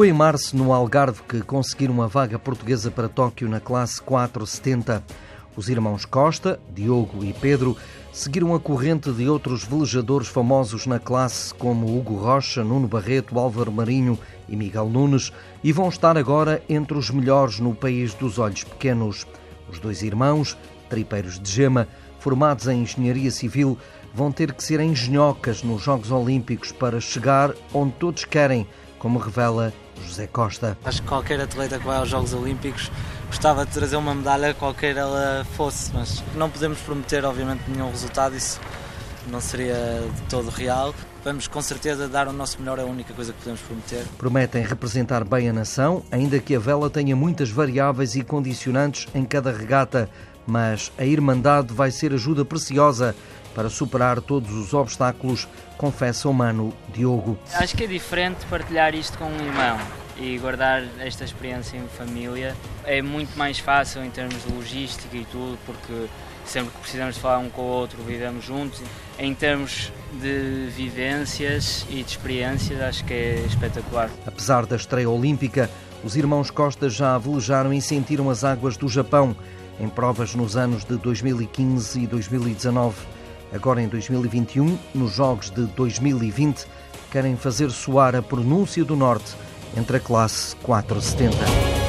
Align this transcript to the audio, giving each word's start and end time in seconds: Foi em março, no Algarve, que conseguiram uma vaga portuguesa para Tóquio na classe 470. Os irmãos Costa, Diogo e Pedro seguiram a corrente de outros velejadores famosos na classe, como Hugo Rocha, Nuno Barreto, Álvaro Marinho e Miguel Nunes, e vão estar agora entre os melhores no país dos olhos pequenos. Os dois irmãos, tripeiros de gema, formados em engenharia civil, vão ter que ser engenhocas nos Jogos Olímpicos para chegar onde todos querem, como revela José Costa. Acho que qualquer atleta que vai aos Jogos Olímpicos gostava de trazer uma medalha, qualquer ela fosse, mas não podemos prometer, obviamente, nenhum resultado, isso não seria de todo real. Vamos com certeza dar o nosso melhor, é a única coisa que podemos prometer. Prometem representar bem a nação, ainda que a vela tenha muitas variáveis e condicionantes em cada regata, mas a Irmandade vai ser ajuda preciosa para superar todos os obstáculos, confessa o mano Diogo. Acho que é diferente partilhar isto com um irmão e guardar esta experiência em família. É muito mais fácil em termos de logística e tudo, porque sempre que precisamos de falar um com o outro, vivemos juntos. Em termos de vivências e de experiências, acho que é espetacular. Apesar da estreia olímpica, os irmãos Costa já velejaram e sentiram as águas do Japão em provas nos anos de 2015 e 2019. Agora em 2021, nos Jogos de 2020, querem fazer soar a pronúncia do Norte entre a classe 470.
Foi 0.00 0.08
em 0.08 0.14
março, 0.14 0.56
no 0.56 0.72
Algarve, 0.72 1.20
que 1.28 1.42
conseguiram 1.42 1.92
uma 1.92 2.08
vaga 2.08 2.38
portuguesa 2.38 2.90
para 2.90 3.06
Tóquio 3.06 3.50
na 3.50 3.60
classe 3.60 4.00
470. 4.00 5.04
Os 5.54 5.68
irmãos 5.68 6.06
Costa, 6.06 6.58
Diogo 6.74 7.22
e 7.22 7.34
Pedro 7.34 7.76
seguiram 8.10 8.54
a 8.54 8.58
corrente 8.58 9.12
de 9.12 9.28
outros 9.28 9.62
velejadores 9.62 10.28
famosos 10.28 10.86
na 10.86 10.98
classe, 10.98 11.52
como 11.52 11.98
Hugo 11.98 12.14
Rocha, 12.14 12.64
Nuno 12.64 12.88
Barreto, 12.88 13.38
Álvaro 13.38 13.70
Marinho 13.70 14.18
e 14.48 14.56
Miguel 14.56 14.88
Nunes, 14.88 15.34
e 15.62 15.70
vão 15.70 15.90
estar 15.90 16.16
agora 16.16 16.62
entre 16.66 16.96
os 16.96 17.10
melhores 17.10 17.60
no 17.60 17.74
país 17.74 18.14
dos 18.14 18.38
olhos 18.38 18.64
pequenos. 18.64 19.26
Os 19.70 19.78
dois 19.78 20.02
irmãos, 20.02 20.56
tripeiros 20.88 21.38
de 21.38 21.52
gema, 21.52 21.86
formados 22.20 22.68
em 22.68 22.84
engenharia 22.84 23.30
civil, 23.30 23.76
vão 24.14 24.32
ter 24.32 24.54
que 24.54 24.64
ser 24.64 24.80
engenhocas 24.80 25.62
nos 25.62 25.82
Jogos 25.82 26.10
Olímpicos 26.10 26.72
para 26.72 27.02
chegar 27.02 27.54
onde 27.74 27.92
todos 27.98 28.24
querem, 28.24 28.66
como 29.00 29.18
revela 29.18 29.72
José 30.06 30.28
Costa. 30.28 30.78
Acho 30.84 31.02
que 31.02 31.08
qualquer 31.08 31.40
atleta 31.40 31.78
que 31.78 31.84
vai 31.84 31.96
aos 31.96 32.08
Jogos 32.08 32.32
Olímpicos 32.32 32.92
gostava 33.26 33.66
de 33.66 33.72
trazer 33.72 33.96
uma 33.96 34.14
medalha, 34.14 34.54
qualquer 34.54 34.96
ela 34.96 35.44
fosse, 35.56 35.90
mas 35.92 36.22
não 36.36 36.48
podemos 36.48 36.78
prometer, 36.80 37.24
obviamente, 37.24 37.62
nenhum 37.68 37.90
resultado, 37.90 38.36
isso 38.36 38.60
não 39.28 39.40
seria 39.40 39.74
de 40.14 40.22
todo 40.22 40.50
real. 40.50 40.94
Vamos 41.24 41.48
com 41.48 41.60
certeza 41.60 42.08
dar 42.08 42.28
o 42.28 42.32
nosso 42.32 42.58
melhor, 42.60 42.78
é 42.78 42.82
a 42.82 42.86
única 42.86 43.12
coisa 43.12 43.32
que 43.32 43.38
podemos 43.38 43.60
prometer. 43.60 44.04
Prometem 44.18 44.62
representar 44.62 45.24
bem 45.24 45.48
a 45.48 45.52
nação, 45.52 46.02
ainda 46.10 46.38
que 46.38 46.54
a 46.54 46.58
vela 46.58 46.88
tenha 46.90 47.16
muitas 47.16 47.50
variáveis 47.50 48.14
e 48.14 48.22
condicionantes 48.22 49.06
em 49.14 49.24
cada 49.24 49.50
regata, 49.50 50.08
mas 50.46 50.92
a 50.98 51.04
Irmandade 51.04 51.72
vai 51.72 51.90
ser 51.90 52.12
ajuda 52.12 52.44
preciosa 52.44 53.14
para 53.60 53.68
superar 53.68 54.22
todos 54.22 54.54
os 54.54 54.72
obstáculos, 54.72 55.46
confessa 55.76 56.30
o 56.30 56.32
mano 56.32 56.72
Diogo. 56.94 57.38
Acho 57.52 57.76
que 57.76 57.84
é 57.84 57.86
diferente 57.86 58.46
partilhar 58.46 58.94
isto 58.94 59.18
com 59.18 59.26
um 59.26 59.36
irmão 59.36 59.78
e 60.16 60.38
guardar 60.38 60.82
esta 60.98 61.24
experiência 61.24 61.76
em 61.76 61.86
família. 61.86 62.56
É 62.86 63.02
muito 63.02 63.36
mais 63.36 63.58
fácil 63.58 64.02
em 64.02 64.08
termos 64.08 64.42
de 64.42 64.50
logística 64.50 65.14
e 65.14 65.26
tudo, 65.26 65.58
porque 65.66 66.06
sempre 66.46 66.70
que 66.70 66.78
precisamos 66.78 67.16
de 67.16 67.20
falar 67.20 67.36
um 67.36 67.50
com 67.50 67.60
o 67.60 67.66
outro, 67.66 68.02
vivemos 68.02 68.46
juntos. 68.46 68.80
Em 69.18 69.34
termos 69.34 69.92
de 70.18 70.70
vivências 70.74 71.84
e 71.90 72.02
de 72.02 72.10
experiências, 72.12 72.80
acho 72.80 73.04
que 73.04 73.12
é 73.12 73.44
espetacular. 73.46 74.08
Apesar 74.26 74.64
da 74.64 74.76
estreia 74.76 75.10
olímpica, 75.10 75.68
os 76.02 76.16
irmãos 76.16 76.50
Costa 76.50 76.88
já 76.88 77.18
velejaram 77.18 77.74
e 77.74 77.82
sentiram 77.82 78.30
as 78.30 78.42
águas 78.42 78.78
do 78.78 78.88
Japão 78.88 79.36
em 79.78 79.86
provas 79.86 80.34
nos 80.34 80.56
anos 80.56 80.82
de 80.82 80.96
2015 80.96 82.00
e 82.00 82.06
2019. 82.06 83.19
Agora 83.52 83.82
em 83.82 83.88
2021, 83.88 84.78
nos 84.94 85.12
Jogos 85.12 85.50
de 85.50 85.66
2020, 85.66 86.66
querem 87.10 87.36
fazer 87.36 87.70
soar 87.70 88.14
a 88.14 88.22
pronúncia 88.22 88.84
do 88.84 88.94
Norte 88.94 89.34
entre 89.76 89.96
a 89.96 90.00
classe 90.00 90.54
470. 90.56 91.79